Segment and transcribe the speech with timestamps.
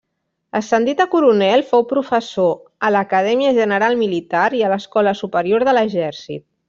[0.59, 2.49] Ascendit a coronel, fou professor
[2.87, 6.45] a l'Acadèmia General Militar i a l'Escola Superior de l'Exèrcit.